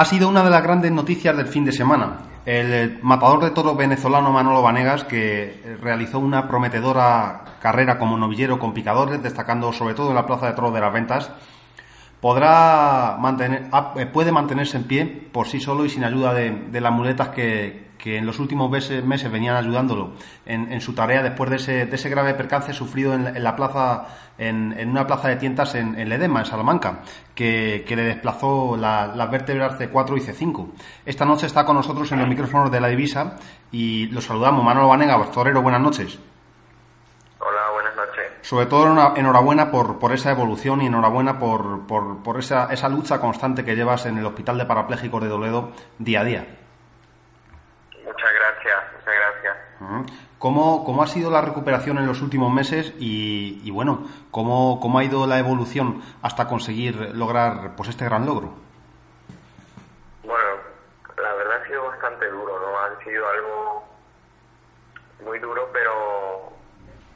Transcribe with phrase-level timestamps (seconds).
[0.00, 2.20] ha sido una de las grandes noticias del fin de semana.
[2.46, 8.72] El matador de toros venezolano Manolo Vanegas, que realizó una prometedora carrera como novillero con
[8.72, 11.30] picadores, destacando sobre todo en la Plaza de Toros de las Ventas,
[12.20, 16.92] podrá mantener, ah, puede mantenerse en pie por sí solo y sin ayuda de las
[16.92, 20.12] muletas que, que en los últimos meses, venían ayudándolo
[20.46, 24.06] en, su tarea después de ese, de ese grave percance sufrido en, la plaza,
[24.38, 27.02] en, una plaza de tientas en, Ledema, en Salamanca,
[27.34, 30.68] que, le desplazó las vértebras C4 y C5.
[31.04, 33.36] Esta noche está con nosotros en los micrófonos de la divisa
[33.70, 34.64] y lo saludamos.
[34.64, 36.18] Manolo Vanega, torero, buenas noches.
[38.42, 43.20] Sobre todo enhorabuena por, por esa evolución y enhorabuena por, por, por esa, esa lucha
[43.20, 46.46] constante que llevas en el Hospital de Parapléjicos de Toledo día a día.
[50.38, 55.04] ¿Cómo, ¿Cómo, ha sido la recuperación en los últimos meses y, bueno, ¿cómo, cómo, ha
[55.04, 58.54] ido la evolución hasta conseguir lograr pues este gran logro?
[60.24, 60.50] Bueno,
[61.22, 62.78] la verdad ha sido bastante duro, ¿no?
[62.78, 63.84] Ha sido algo
[65.26, 66.50] muy duro, pero,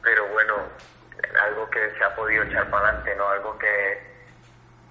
[0.02, 0.54] pero bueno,
[1.44, 3.28] algo que se ha podido echar para adelante, ¿no?
[3.28, 4.02] Algo que,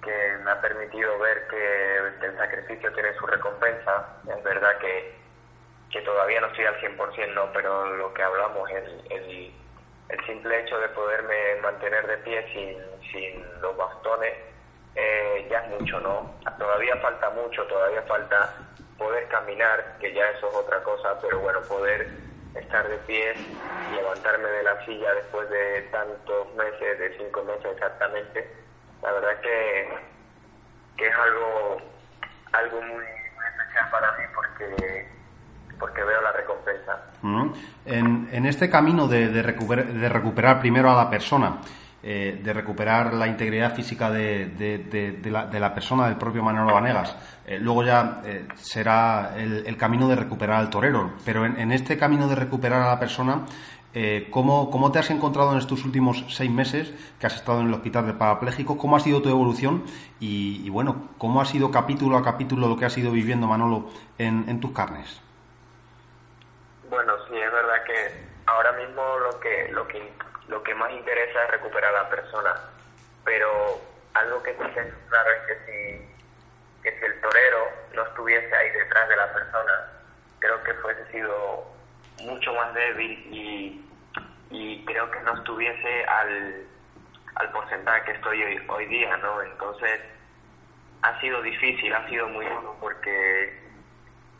[0.02, 4.06] que me ha permitido ver que el sacrificio tiene su recompensa.
[4.28, 5.24] Es verdad que
[5.94, 9.54] que todavía no estoy al 100%, no, pero lo que hablamos, el, el,
[10.08, 14.34] el simple hecho de poderme mantener de pie sin, sin los bastones,
[14.96, 16.34] eh, ya es mucho, ¿no?
[16.58, 18.54] Todavía falta mucho, todavía falta
[18.98, 22.08] poder caminar, que ya eso es otra cosa, pero bueno, poder
[22.54, 23.34] estar de pie,
[23.94, 28.48] levantarme de la silla después de tantos meses, de cinco meses exactamente,
[29.02, 29.88] la verdad que,
[30.96, 31.76] que es algo,
[32.52, 35.04] algo muy especial para mí porque
[35.78, 36.98] porque veo la recompensa.
[37.84, 41.58] en, este camino de, recuperar, primero a la persona,
[42.06, 47.16] eh, de recuperar la integridad física de, la, persona, del propio Manolo Vanegas,
[47.46, 51.14] eh, luego ya eh, será el, camino de recuperar al torero.
[51.24, 53.46] Pero en, este camino de recuperar a la persona,
[54.30, 58.06] ¿cómo, te has encontrado en estos últimos seis meses que has estado en el hospital
[58.06, 58.76] de parapléjicos?
[58.76, 59.84] ¿Cómo ha sido tu evolución?
[60.20, 63.88] Y, bueno, ¿cómo ha sido capítulo a capítulo lo que has ido viviendo, Manolo,
[64.18, 65.22] en tus carnes?
[66.90, 70.12] Bueno, sí, es verdad que ahora mismo lo que, lo que,
[70.48, 72.54] lo que más interesa es recuperar a la persona,
[73.24, 73.80] pero
[74.14, 78.70] algo que sí es claro es que si, que si el torero no estuviese ahí
[78.70, 79.92] detrás de la persona,
[80.38, 81.64] creo que fuese sido
[82.22, 83.90] mucho más débil y,
[84.50, 86.66] y creo que no estuviese al,
[87.36, 89.42] al porcentaje que estoy hoy, hoy día, ¿no?
[89.42, 90.00] Entonces,
[91.02, 93.64] ha sido difícil, ha sido muy duro porque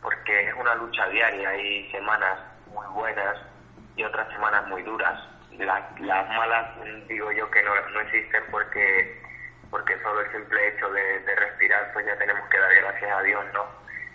[0.01, 2.37] porque es una lucha diaria, hay semanas
[2.67, 3.37] muy buenas
[3.95, 5.19] y otras semanas muy duras.
[5.59, 6.67] Las malas
[7.07, 9.21] digo yo que no, no existen porque
[9.69, 13.45] porque solo el simple hecho de, respirar pues ya tenemos que dar gracias a Dios,
[13.53, 13.65] ¿no?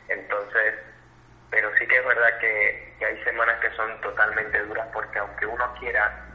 [0.09, 0.75] Entonces,
[1.51, 5.75] pero sí que es verdad que, hay semanas que son totalmente duras porque aunque uno
[5.79, 6.27] quiera,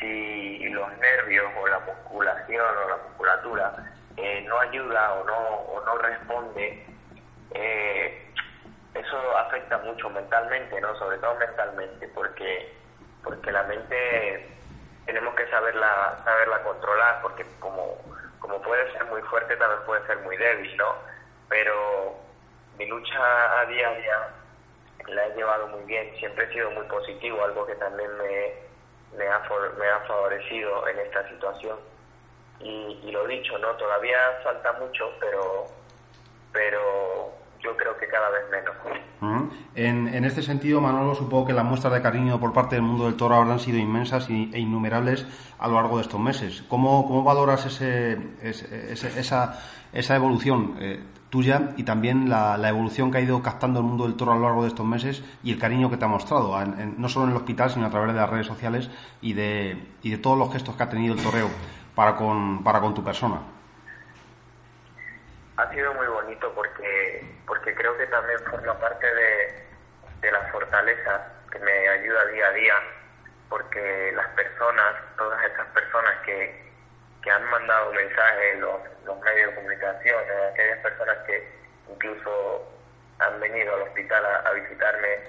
[0.00, 3.74] si los nervios o la musculación o la musculatura
[4.16, 6.86] eh, no ayuda o no, o no responde,
[7.52, 8.32] eh,
[8.94, 10.96] eso afecta mucho mentalmente, ¿no?
[10.98, 12.72] Sobre todo mentalmente, porque
[13.24, 14.46] porque la mente
[15.06, 17.98] tenemos que saberla saberla controlar, porque como
[18.38, 20.94] como puede ser muy fuerte también puede ser muy débil, ¿no?
[21.48, 22.14] Pero
[22.78, 24.28] mi lucha a día a día
[25.08, 28.54] la he llevado muy bien, siempre he sido muy positivo, algo que también me,
[29.16, 29.42] me, ha,
[29.78, 31.78] me ha favorecido en esta situación.
[32.60, 33.68] Y, y lo dicho, ¿no?
[33.76, 35.66] Todavía falta mucho, pero
[36.52, 37.32] pero
[37.64, 39.54] yo creo que cada vez menos.
[39.74, 43.16] en, este sentido, Manolo, supongo que las muestras de cariño por parte del mundo del
[43.16, 45.26] toro habrán sido inmensas e innumerables
[45.58, 46.62] a lo largo de estos meses.
[46.68, 49.58] ¿Cómo, cómo valoras ese, esa,
[49.92, 54.14] esa, evolución eh, tuya y también la, evolución que ha ido captando el mundo del
[54.14, 56.54] toro a lo largo de estos meses y el cariño que te ha mostrado,
[56.98, 58.90] no solo en el hospital, sino a través de las redes sociales
[59.22, 61.48] y de, y de todos los gestos que ha tenido el toreo
[61.94, 63.53] para con, para con tu persona?
[65.56, 69.64] Ha sido muy bonito porque, porque creo que también forma parte de,
[70.20, 72.74] de la fortaleza que me ayuda día a día,
[73.48, 76.72] porque las personas, todas esas personas que,
[77.22, 81.48] que han mandado mensajes los, los medios de comunicación, aquellas personas que
[81.88, 82.68] incluso
[83.20, 85.20] han venido al hospital a, visitarme,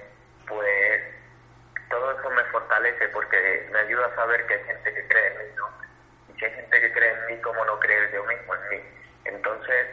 [0.48, 1.02] pues
[1.88, 5.38] todo eso me fortalece porque me ayuda a saber que hay gente que cree en
[5.38, 5.70] mí, ¿no?
[6.28, 8.80] Y que hay gente que cree en mí como no cree yo mismo en mí.
[9.24, 9.86] Entonces,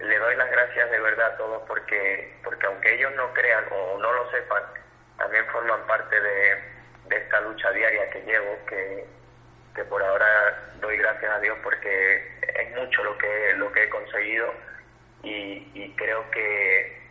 [0.00, 3.98] le doy las gracias de verdad a todos porque, porque aunque ellos no crean o
[3.98, 4.62] no lo sepan,
[5.18, 6.72] también forman parte de,
[7.10, 9.04] esta lucha diaria que llevo, que,
[9.74, 13.88] que por ahora doy gracias a Dios porque es mucho lo que, lo que he
[13.90, 14.54] conseguido
[15.22, 17.02] y, y creo que,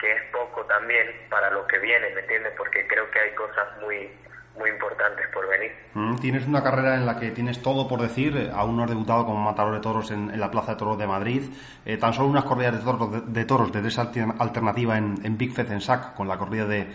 [0.00, 2.52] que es poco también para lo que viene, ¿me entiendes?
[2.56, 4.10] Porque creo que hay cosas muy
[4.58, 5.72] muy importantes por venir.
[5.94, 8.90] Mm, tienes una carrera en la que tienes todo por decir, eh, aún no has
[8.90, 11.42] debutado como matador de toros en, la Plaza de Toros de Madrid,
[11.84, 15.52] eh, tan solo unas corridas de toros de, toros de esa alternativa en, en Big
[15.52, 16.88] Fez en SAC, con la corrida de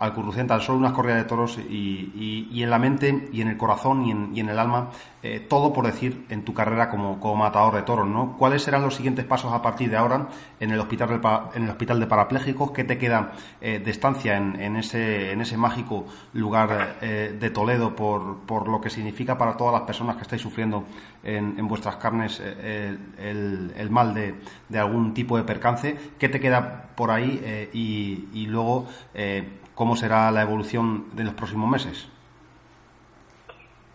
[0.00, 0.14] al
[0.46, 4.06] tan solo unas corridas de toros y, y, en la mente y en el corazón
[4.06, 4.88] y en, y en el alma,
[5.22, 8.34] eh, todo por decir en tu carrera como, como, matador de toros, ¿no?
[8.38, 11.20] ¿Cuáles serán los siguientes pasos a partir de ahora en el hospital,
[11.52, 12.70] en el hospital de parapléjicos?
[12.70, 17.50] ¿Qué te queda eh, de estancia en, en, ese, en ese mágico lugar eh, de
[17.50, 20.84] Toledo por, por lo que significa para todas las personas que estáis sufriendo
[21.22, 24.34] en, en vuestras carnes el, el, mal de,
[24.68, 25.96] de, algún tipo de percance?
[26.18, 27.68] ¿Qué te queda por ahí?
[27.72, 28.88] y, y, luego
[29.74, 32.08] cómo será la evolución de los próximos meses?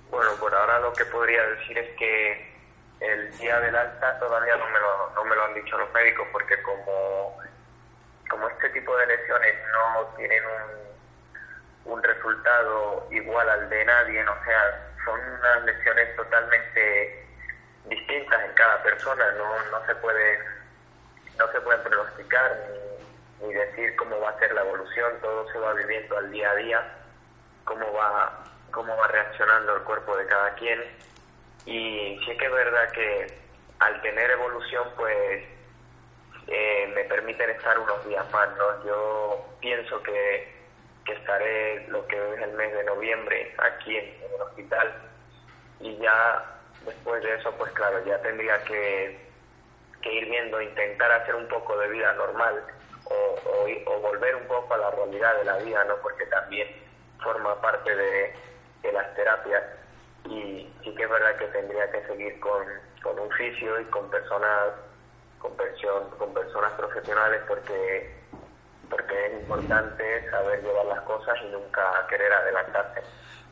[0.09, 2.55] Bueno, por ahora lo que podría decir es que
[3.01, 6.27] el día del alta todavía no me lo, no me lo han dicho los médicos
[6.31, 7.37] porque como,
[8.29, 10.43] como este tipo de lesiones no tienen
[11.85, 17.25] un, un resultado igual al de nadie, o sea, son unas lesiones totalmente
[17.85, 20.39] distintas en cada persona, no, no se puede
[21.37, 22.85] no se pueden pronosticar ni
[23.41, 26.55] ni decir cómo va a ser la evolución, todo se va viviendo al día a
[26.55, 26.97] día,
[27.65, 30.81] cómo va, cómo va reaccionando el cuerpo de cada quien.
[31.65, 33.27] Y sí que es verdad que
[33.79, 35.43] al tener evolución, pues
[36.47, 38.85] eh, me permiten estar unos días más, ¿no?
[38.85, 40.54] Yo pienso que,
[41.05, 44.05] que estaré lo que es el mes de noviembre aquí en,
[44.35, 44.93] el hospital
[45.79, 49.23] y ya después de eso, pues claro, ya tendría que,
[50.03, 52.63] ir viendo, intentar hacer un poco de vida normal
[53.05, 55.95] o, volver un poco a la realidad de la vida, ¿no?
[55.97, 56.67] Porque también
[57.23, 58.33] forma parte de,
[58.93, 59.63] las terapias
[60.25, 62.63] y sí que es verdad que tendría que seguir con,
[63.01, 64.73] con un fisio y con personas
[65.39, 65.51] con,
[66.17, 68.13] con personas profesionales porque
[68.89, 73.01] porque es importante saber llevar las cosas y nunca querer adelantarse.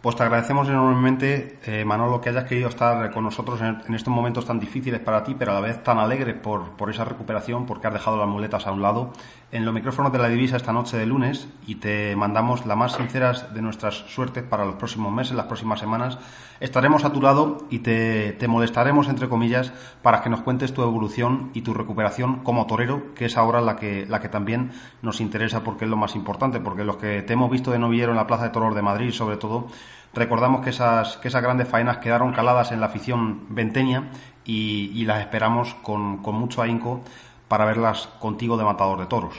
[0.03, 4.45] Pues te agradecemos enormemente, eh, Manolo, que hayas querido estar con nosotros en, estos momentos
[4.45, 7.87] tan difíciles para ti, pero a la vez tan alegres por, por, esa recuperación, porque
[7.87, 9.13] has dejado las muletas a un lado,
[9.53, 12.97] en los micrófonos de la divisa esta noche de lunes y te mandamos la más
[12.97, 16.17] sinceras de nuestras suertes para los próximos meses, las próximas semanas.
[16.59, 19.71] Estaremos a tu lado y te, te molestaremos, entre comillas,
[20.01, 23.77] para que nos cuentes tu evolución y tu recuperación como torero, que es ahora la
[23.77, 24.71] que, la que también
[25.01, 28.11] nos interesa porque es lo más importante, porque los que te hemos visto de novillero
[28.11, 29.67] en la Plaza de Toros de Madrid, sobre todo,
[30.13, 34.11] Recordamos que esas, que esas grandes faenas quedaron caladas en la afición venteña
[34.45, 37.01] y, las esperamos con, con, mucho ahínco
[37.47, 39.33] para verlas contigo de matador de toros.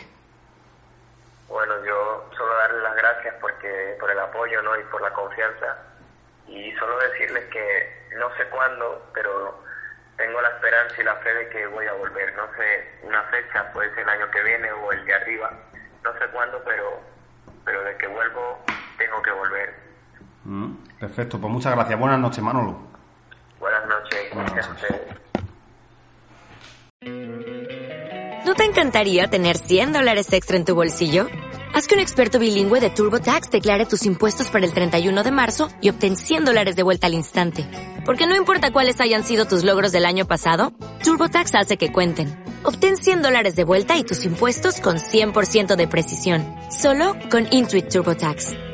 [1.48, 4.76] Bueno, yo solo darles las gracias porque por el apoyo ¿no?
[4.78, 5.78] y por la confianza
[6.48, 9.62] y solo decirles que no sé cuándo, pero
[10.16, 12.34] tengo la esperanza y la fe de que voy a volver.
[12.34, 15.52] No sé una fecha, puede ser el año que viene o el de arriba,
[16.02, 17.00] no sé cuándo, pero,
[17.64, 18.58] pero de que vuelvo
[18.98, 19.83] tengo que volver
[21.06, 21.98] perfecto, pues muchas gracias.
[21.98, 22.76] Buenas noches, Manolo.
[23.60, 24.20] Buenas noches.
[24.32, 24.90] Buenas noches.
[28.46, 31.26] ¿No te encantaría tener 100 dólares extra en tu bolsillo?
[31.74, 35.68] Haz que un experto bilingüe de TurboTax declare tus impuestos para el 31 de marzo
[35.80, 37.66] y obtén 100 dólares de vuelta al instante.
[38.06, 42.28] Porque no importa cuáles hayan sido tus logros del año pasado, TurboTax hace que cuenten.
[42.62, 46.44] Obtén 100 dólares de vuelta y tus impuestos con 100% de precisión.
[46.70, 48.73] Solo con Intuit TurboTax.